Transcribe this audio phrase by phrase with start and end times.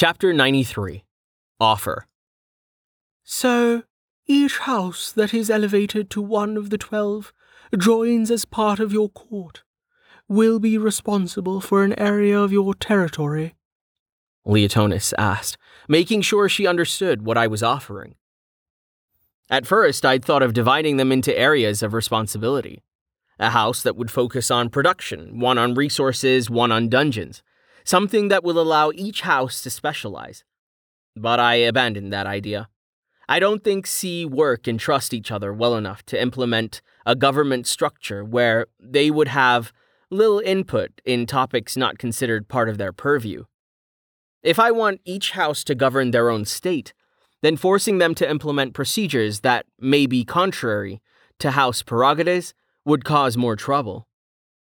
[0.00, 1.02] Chapter 93
[1.58, 2.06] Offer
[3.24, 3.82] So,
[4.28, 7.32] each house that is elevated to one of the twelve
[7.76, 9.64] joins as part of your court
[10.28, 13.56] will be responsible for an area of your territory.
[14.46, 15.58] Leotonis asked,
[15.88, 18.14] making sure she understood what I was offering.
[19.50, 22.84] At first, I'd thought of dividing them into areas of responsibility.
[23.40, 27.42] A house that would focus on production, one on resources, one on dungeons
[27.84, 30.44] something that will allow each house to specialize.
[31.16, 32.68] But I abandoned that idea.
[33.28, 37.66] I don't think Sidhe work and trust each other well enough to implement a government
[37.66, 39.72] structure where they would have
[40.10, 43.44] little input in topics not considered part of their purview.
[44.42, 46.94] If I want each house to govern their own state,
[47.42, 51.02] then forcing them to implement procedures that may be contrary
[51.38, 52.54] to house prerogatives
[52.84, 54.07] would cause more trouble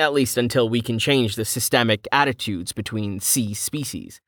[0.00, 4.20] at least until we can change the systemic attitudes between Sidhe species.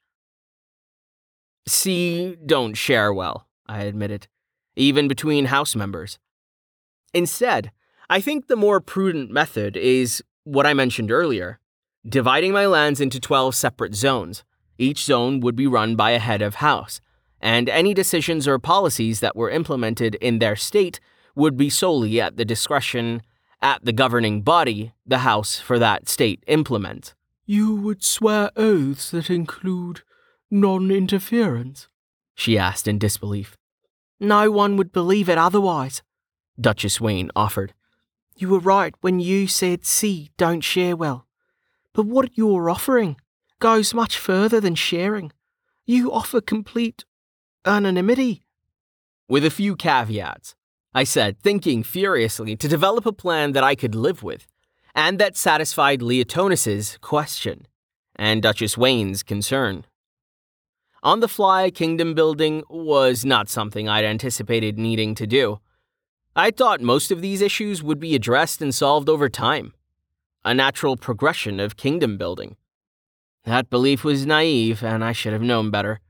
[1.69, 4.29] Sidhe don't share well, I admitted,
[4.77, 6.19] even between house members.
[7.15, 7.73] Instead,
[8.09, 11.59] I think the more prudent method is what I mentioned earlier
[12.07, 14.43] dividing my lands into 12 separate zones.
[14.77, 17.01] Each zone would be run by a head of house,
[17.41, 20.99] and any decisions or policies that were implemented in their state
[21.35, 23.23] would be solely at the discretion
[23.63, 27.15] at the governing body the House for that state implement.
[27.47, 30.03] You would swear oaths that include
[30.51, 31.89] non interference?
[32.35, 33.57] She asked in disbelief.
[34.21, 36.03] No one would believe it otherwise,
[36.61, 37.73] Duchess Wayne offered.
[38.37, 41.27] You were right when you said Sidhe don't share well.
[41.93, 43.17] But what you're offering
[43.59, 45.33] goes much further than sharing.
[45.85, 47.05] You offer complete
[47.65, 48.43] anonymity.
[49.29, 50.55] With a few caveats.
[50.95, 54.47] I said, thinking furiously to develop a plan that I could live with,
[54.95, 57.67] and that satisfied Leotonis's question
[58.17, 59.87] and Duchess Wayne's concern.
[61.03, 65.61] On the fly, kingdom building was not something I'd anticipated needing to do.
[66.37, 69.73] I thought most of these issues would be addressed and solved over time,
[70.45, 72.57] a natural progression of kingdom building.
[73.45, 76.01] That belief was naive, and I should have known better.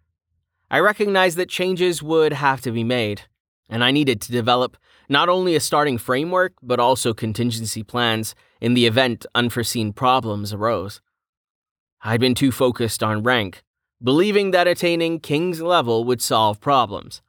[0.71, 3.23] I recognized that changes would have to be made,
[3.73, 4.77] and I needed to develop
[5.09, 11.01] not only a starting framework, but also contingency plans in the event unforeseen problems arose.
[12.03, 13.63] I'd been too focused on rank,
[14.03, 17.23] believing that attaining King's level would solve problems.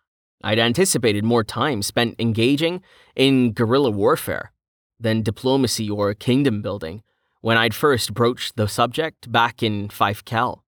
[0.43, 2.83] I'd anticipated more time spent engaging
[3.15, 4.51] in guerrilla warfare
[4.99, 7.03] than diplomacy or kingdom building
[7.39, 10.65] when I'd first broached the subject back in Fife Kel.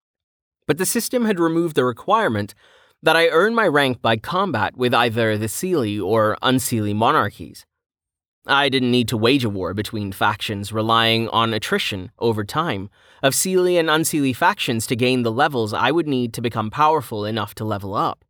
[0.66, 2.54] But the system had removed the requirement
[3.02, 7.66] that I earn my rank by combat with either the Seelie or Unseelie monarchies.
[8.46, 12.90] I didn't need to wage a war between factions relying on attrition over time
[13.22, 17.24] of Seelie and Unseelie factions to gain the levels I would need to become powerful
[17.24, 18.24] enough to level up.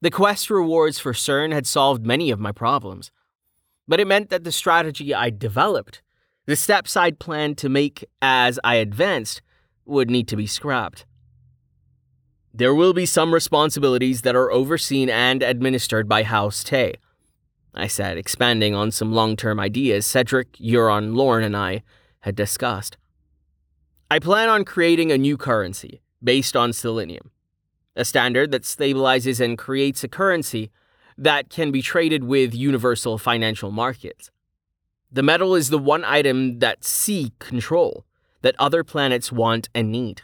[0.00, 3.10] The quest rewards for CERN had solved many of my problems,
[3.88, 6.02] but it meant that the strategy I'd developed,
[6.46, 9.42] the steps I'd planned to make as I advanced,
[9.84, 11.04] would need to be scrapped.
[12.54, 16.94] There will be some responsibilities that are overseen and administered by House Tay.
[17.74, 21.82] I said, expanding on some long term ideas Cedric, Euron, Lorne, and I
[22.20, 22.96] had discussed.
[24.10, 27.30] I plan on creating a new currency based on selenium,
[27.94, 30.70] a standard that stabilizes and creates a currency
[31.16, 34.30] that can be traded with universal financial markets.
[35.12, 38.04] The metal is the one item that Sidhe control
[38.42, 40.22] that other planets want and need.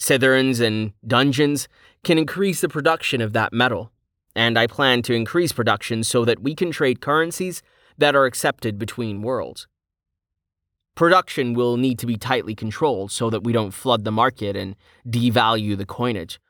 [0.00, 1.68] Citherns and dungeons
[2.02, 3.92] can increase the production of that metal,
[4.34, 7.62] and I plan to increase production so that we can trade currencies
[7.98, 9.68] that are accepted between worlds.
[10.94, 14.74] Production will need to be tightly controlled so that we don't flood the market and
[15.06, 16.40] devalue the coinage.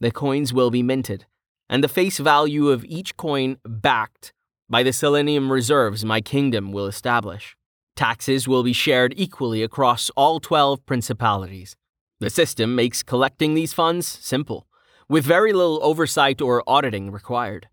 [0.00, 1.26] The coins will be minted,
[1.68, 4.32] and the face value of each coin backed
[4.70, 7.56] by the selenium reserves my kingdom will establish.
[7.94, 11.76] Taxes will be shared equally across all 12 principalities.
[12.20, 14.66] The system makes collecting these funds simple,
[15.08, 17.68] with very little oversight or auditing required.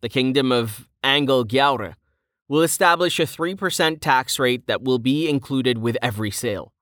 [0.00, 1.94] The Kingdom of Angel Gyaura
[2.48, 6.72] will establish a 3% tax rate that will be included with every sale.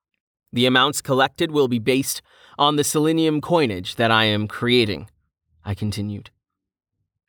[0.50, 2.22] The amounts collected will be based
[2.58, 5.10] on the selenium coinage that I am creating,
[5.64, 6.30] I continued.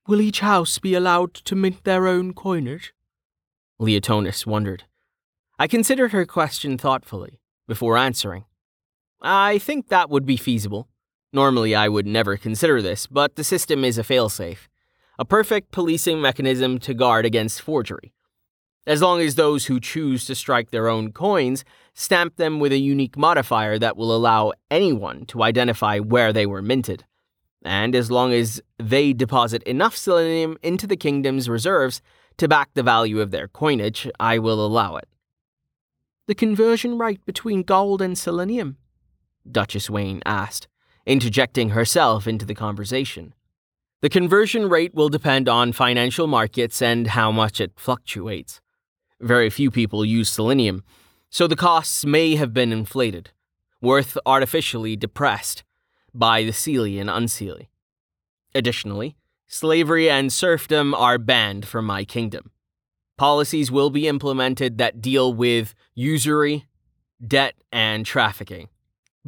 [0.07, 2.93] Will each house be allowed to mint their own coinage?
[3.79, 4.85] Leotonis wondered.
[5.59, 8.45] I considered her question thoughtfully before answering.
[9.21, 10.87] I think that would be feasible.
[11.33, 14.67] Normally, I would never consider this, but the system is a failsafe,
[15.19, 18.13] a perfect policing mechanism to guard against forgery.
[18.89, 21.63] as long as those who choose to strike their own coins
[21.93, 26.61] stamp them with a unique modifier that will allow anyone to identify where they were
[26.61, 27.05] minted.
[27.63, 32.01] And as long as they deposit enough selenium into the kingdom's reserves
[32.37, 35.07] to back the value of their coinage, I will allow it.
[36.25, 38.77] The conversion rate between gold and selenium?
[39.49, 40.67] Duchess Wayne asked,
[41.05, 43.33] interjecting herself into the conversation.
[44.01, 48.61] The conversion rate will depend on financial markets and how much it fluctuates.
[49.19, 50.83] Very few people use selenium,
[51.29, 53.31] so the costs may have been inflated,
[53.81, 55.63] worth artificially depressed
[56.13, 57.67] by the Seelie and Unseelie.
[58.55, 62.51] Additionally, slavery and serfdom are banned from my kingdom.
[63.17, 66.65] Policies will be implemented that deal with usury,
[67.25, 68.69] debt, and trafficking.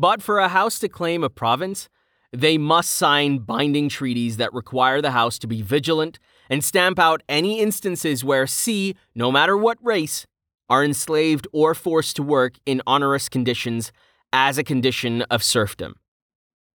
[0.02, 1.88] But for a house to claim a province,
[2.34, 6.18] they must sign binding treaties that require the House to be vigilant
[6.50, 10.26] and stamp out any instances where Sidhe, no matter what race,
[10.72, 13.92] are enslaved or forced to work in onerous conditions
[14.34, 15.94] as a condition of serfdom.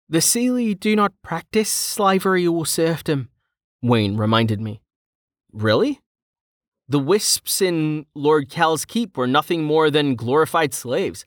[0.09, 3.31] The Seelie do not practice slavery or serfdom,
[3.83, 4.83] Wayne reminded me.
[5.53, 6.01] Really?
[6.89, 11.25] The wisps in Lord Cal's keep were nothing more than glorified slaves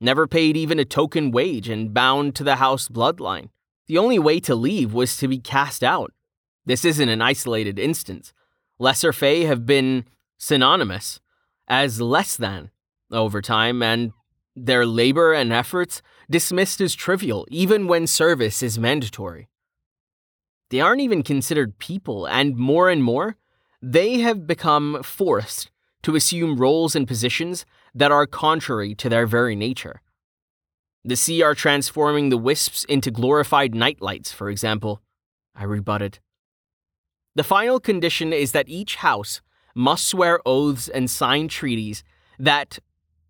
[0.00, 3.48] never paid even a token wage and bound to the house bloodline.
[3.86, 6.12] The only way to leave was to be cast out.
[6.66, 8.32] This isn't an isolated instance.
[8.78, 10.04] Lesser Fae have been
[10.36, 11.20] synonymous
[11.66, 12.70] as less than
[13.10, 14.12] over time, and
[14.54, 19.48] their labor and efforts dismissed as trivial, even when service is mandatory.
[20.70, 23.36] They aren't even considered people, and more and more,
[23.80, 25.70] they have become forced
[26.02, 30.00] to assume roles and positions that are contrary to their very nature.
[31.04, 35.00] The Sidhe are transforming the wisps into glorified nightlights, for example,
[35.54, 36.18] I rebutted.
[37.34, 39.40] The final condition is that each house
[39.74, 42.02] must swear oaths and sign treaties
[42.38, 42.78] that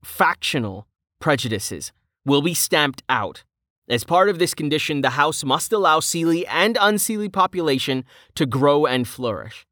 [0.03, 0.87] factional
[1.20, 1.93] prejudices
[2.25, 3.44] will be stamped out.
[3.88, 8.05] As part of this condition, the House must allow Seelie and unseelie population
[8.35, 9.67] to grow and flourish.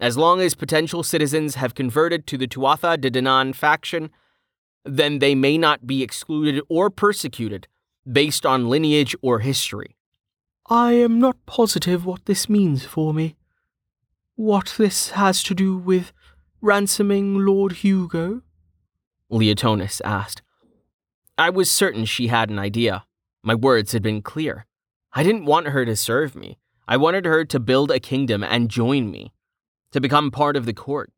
[0.00, 4.10] As long as potential citizens have converted to the Tuatha De Danann faction,
[4.82, 7.68] then they may not be excluded or persecuted
[8.10, 9.96] based on lineage or history.
[10.70, 13.36] I am not positive what this means for me.
[14.36, 16.12] What this has to do with
[16.62, 18.40] ransoming Lord Hugo?
[19.30, 20.40] Leotonis asked.
[21.36, 23.04] I was certain she had an idea.
[23.42, 24.66] My words had been clear.
[25.12, 26.58] I didn't want her to serve me.
[26.88, 29.32] I wanted her to build a kingdom and join me
[29.92, 31.12] to become part of the court,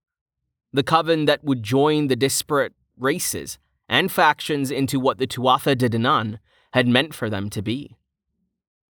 [0.72, 3.58] the coven that would join the disparate races
[3.88, 6.38] and factions into what the Tuatha De Danann
[6.72, 7.96] had meant for them to be.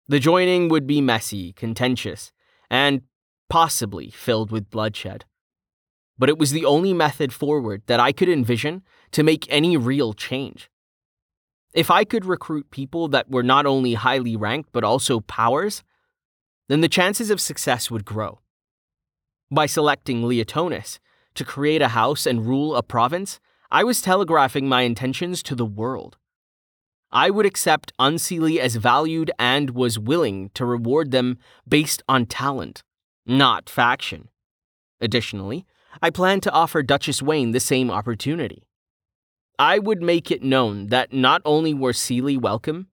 [0.09, 2.33] The joining would be messy, contentious,
[2.71, 3.03] and
[3.49, 5.25] possibly filled with bloodshed.
[6.19, 10.15] But it was the only method forward that I could envision to make any real
[10.15, 10.71] change.
[11.75, 15.83] If I could recruit people that were not only highly ranked but also powers,
[16.69, 18.41] then the chances of success would grow.
[19.51, 20.99] By selecting Leotonis
[21.37, 23.39] to create a house and rule a province,
[23.71, 26.17] I was telegraphing my intentions to the world.
[27.13, 31.39] I would accept Unseelie as valued and was willing to reward them
[31.69, 32.83] based on talent,
[33.25, 34.31] not faction.
[35.01, 35.65] Additionally,
[36.03, 38.67] I planned to offer Duchess Wayne the same opportunity.
[39.61, 42.89] I would make it known that not only were Seelie welcome,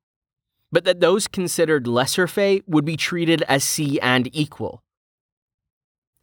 [0.72, 4.84] but that those considered lesser Fae would be treated as Sidhe and equal,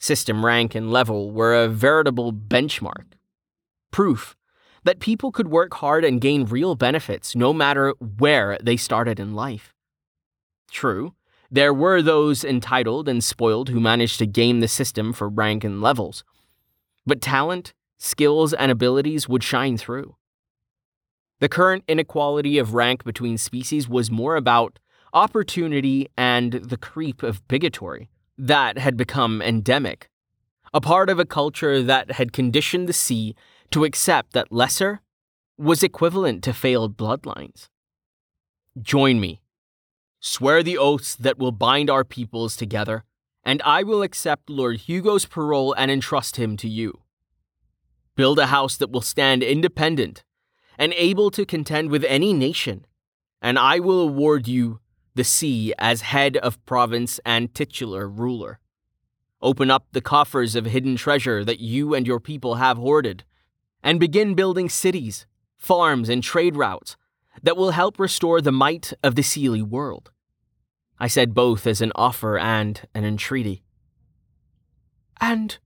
[0.01, 3.13] system rank and level were a veritable benchmark.
[3.93, 4.37] Proof
[4.83, 9.35] that people could work hard and gain real benefits no matter where they started in
[9.35, 9.75] life.
[10.71, 11.15] True,
[11.51, 15.83] there were those entitled and spoiled who managed to game the system for rank and
[15.83, 16.25] levels,
[17.05, 20.17] but talent, skills, and abilities would shine through.
[21.41, 24.79] The current inequality of rank between species was more about
[25.13, 28.09] opportunity and the creep of bigotry
[28.39, 30.09] that had become endemic,
[30.73, 33.35] a part of a culture that had conditioned the Sidhe
[33.71, 35.01] to accept that lesser
[35.59, 37.69] was equivalent to failed bloodlines.
[38.81, 39.41] Join me.
[40.21, 43.05] Swear the oaths that will bind our peoples together,
[43.45, 47.01] and I will accept Lord Hugo's parole and entrust him to you.
[48.17, 50.25] Build a house that will stand independent
[50.79, 52.87] and able to contend with any nation,
[53.43, 54.81] and I will award you
[55.15, 58.59] the sea as head of province and titular ruler.
[59.43, 63.25] Open up the coffers of hidden treasure that you and your people have hoarded,
[63.83, 65.27] and begin building cities,
[65.57, 66.97] farms, and trade routes
[67.43, 70.11] that will help restore the might of the Seelie world.
[70.99, 73.63] I said both as an offer and an entreaty.
[75.21, 75.59] And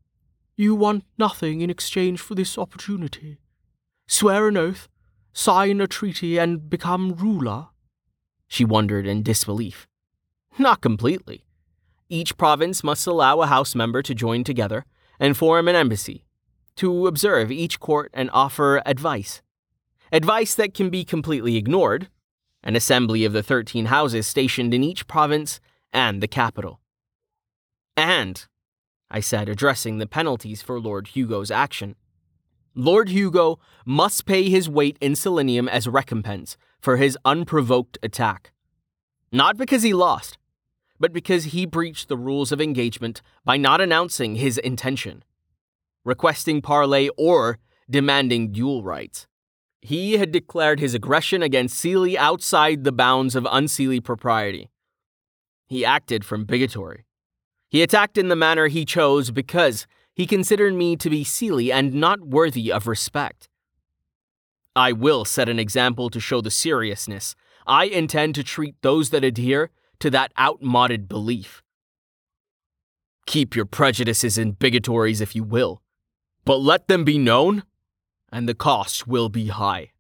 [0.57, 3.39] You want nothing in exchange for this opportunity.
[4.07, 4.89] Swear an oath,
[5.33, 7.69] sign a treaty, and become ruler?
[8.55, 9.89] She wondered in disbelief.
[10.61, 11.45] Not completely.
[12.09, 14.85] Each province must allow a house member to join together
[15.19, 16.25] and form an embassy
[16.77, 19.43] to observe each court and offer advice.
[20.13, 22.09] Advice that can be completely ignored,
[22.63, 25.59] an assembly of the 13 houses stationed in each province
[25.93, 26.79] and the capital.
[27.97, 28.47] And,
[29.11, 31.97] I said, addressing the penalties for Lord Hugo's action,
[32.77, 38.53] Lord Hugo must pay his weight in selenium as recompense for his unprovoked attack.
[39.33, 40.37] Not because he lost,
[41.01, 45.25] but because he breached the rules of engagement by not announcing his intention,
[46.05, 49.27] requesting parley, or demanding duel rights.
[49.81, 54.69] He had declared his aggression against Seelie outside the bounds of unseelie propriety.
[55.67, 57.07] He acted from bigotry.
[57.71, 61.95] He attacked in the manner he chose because he considered me to be Seelie and
[61.95, 63.49] not worthy of respect.
[64.77, 67.37] I will set an example to show the seriousness.
[67.67, 71.63] I intend to treat those that adhere to that outmoded belief.
[73.27, 75.81] Keep your prejudices and bigotries if you will,
[76.45, 77.63] but let them be known
[78.31, 79.93] and the cost will be high.